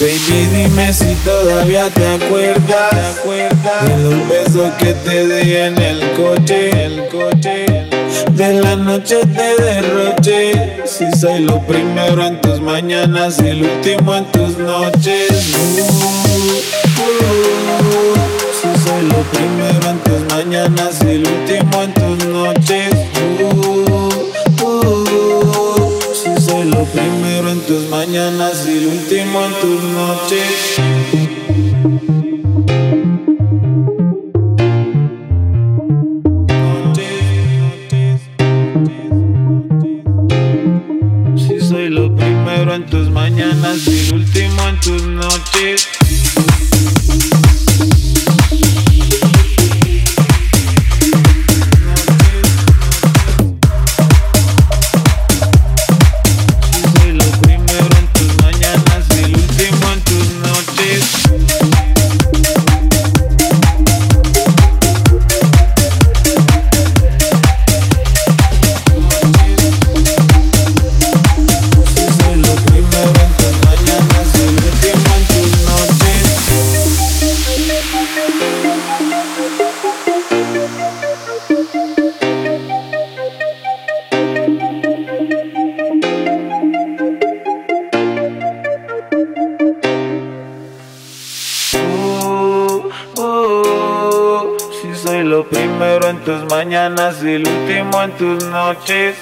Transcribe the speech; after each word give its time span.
Baby, 0.00 0.48
dime 0.54 0.94
si 0.94 1.14
todavía 1.26 1.90
te 1.90 2.06
acuerdas, 2.06 2.90
te 2.90 3.20
acuerdas 3.20 3.86
de 3.86 3.98
los 4.02 4.28
besos 4.30 4.72
que 4.78 4.94
te 4.94 5.26
di 5.26 5.56
en 5.56 5.76
el 5.76 6.00
coche, 6.12 6.86
el 6.86 7.06
coche. 7.08 7.66
De 8.30 8.54
la 8.62 8.76
noche 8.76 9.16
te 9.26 9.62
derroché. 9.62 10.86
Si 10.86 11.04
soy 11.20 11.40
lo 11.40 11.60
primero 11.66 12.24
en 12.24 12.40
tus 12.40 12.62
mañanas 12.62 13.42
y 13.44 13.48
el 13.48 13.62
último 13.62 14.14
en 14.14 14.24
tus 14.32 14.56
noches. 14.56 15.28
Si 18.58 18.68
soy 18.82 19.02
lo 19.06 19.22
primero 19.34 19.90
en 19.90 19.98
tus 19.98 20.34
mañanas 20.34 20.98
y 21.04 21.08
el 21.10 21.26
último 21.28 21.82
en 21.82 21.92
tus 21.92 22.26
noches. 22.26 22.99
En 27.60 27.66
tus 27.66 27.88
mañanas 27.88 28.66
y 28.66 28.80
lo 28.80 28.90
último 28.90 29.44
en 29.44 29.52
tus 29.60 29.82
noches. 29.82 30.76
Si 41.36 41.60
soy 41.60 41.88
lo 41.90 42.14
primero 42.14 42.74
en 42.74 42.86
tus 42.86 43.10
mañanas 43.10 43.86
y 43.86 44.10
lo 44.10 44.16
último 44.16 44.68
en 44.68 44.80
tus 44.80 45.02
noches. 45.02 45.99
Soy 95.02 95.24
lo 95.24 95.48
primero 95.48 96.08
en 96.08 96.18
tus 96.24 96.44
mañanas 96.50 97.22
y 97.24 97.30
el 97.30 97.48
último 97.48 98.02
en 98.02 98.12
tus 98.12 98.44
noches. 98.44 99.16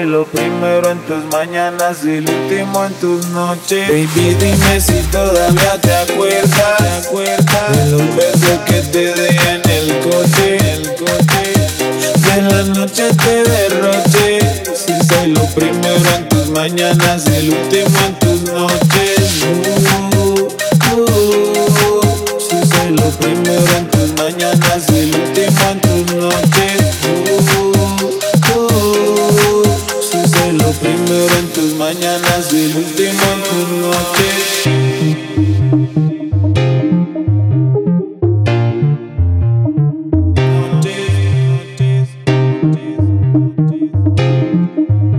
Soy 0.00 0.08
lo 0.08 0.24
primero 0.24 0.90
en 0.90 0.98
tus 1.00 1.24
mañanas 1.32 2.04
y 2.04 2.16
el 2.16 2.28
último 2.28 2.84
en 2.84 2.92
tus 2.94 3.26
noches. 3.28 3.88
Baby, 3.88 4.36
dime 4.38 4.80
si 4.80 4.94
todavía 5.10 5.80
te 5.80 5.94
acuerdas, 5.94 6.78
te 6.78 7.06
acuerdas 7.06 7.76
de 7.76 7.90
los 7.90 8.16
besos 8.16 8.58
que 8.66 8.80
te 8.92 9.14
di 9.14 9.36
en 9.48 9.70
el 9.70 9.98
coche, 10.00 10.56
el 10.72 10.94
coche. 10.94 11.52
De 12.26 12.42
la 12.42 12.62
noche 12.74 13.08
te 13.14 13.50
derroché. 13.50 14.64
Si 14.74 14.92
soy 15.06 15.32
lo 15.32 15.44
primero 15.46 16.14
en 16.16 16.28
tus 16.28 16.48
mañanas 16.50 17.24
y 17.26 17.34
el 17.36 17.50
último 17.50 17.98
en 18.06 18.18
tus 18.20 18.42
noches. 18.52 18.89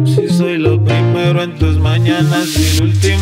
Si 0.06 0.28
soy 0.28 0.58
lo 0.58 0.84
primero 0.84 1.44
en 1.44 1.58
tus 1.58 1.78
mañanas 1.78 2.58
y 2.58 2.78
el 2.78 2.84
último. 2.84 3.21